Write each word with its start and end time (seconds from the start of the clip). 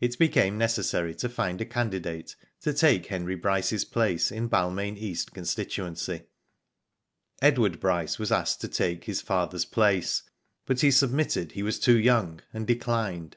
It 0.00 0.16
became 0.16 0.58
necessary 0.58 1.12
to 1.16 1.28
find 1.28 1.60
a 1.60 1.64
candidate 1.64 2.36
to 2.60 2.72
take 2.72 3.06
Henry 3.06 3.34
Bryce's 3.34 3.84
place 3.84 4.30
in 4.30 4.46
Balmain 4.48 4.96
East 4.96 5.32
constituency. 5.34 6.26
Edward 7.42 7.80
Bryce 7.80 8.16
was 8.16 8.30
asked 8.30 8.60
to 8.60 8.68
take 8.68 9.06
his 9.06 9.20
father's 9.20 9.64
place, 9.64 10.22
but 10.66 10.82
he 10.82 10.92
submitted 10.92 11.50
he 11.50 11.64
was 11.64 11.80
too 11.80 11.98
young, 11.98 12.42
and 12.52 12.64
declined. 12.64 13.36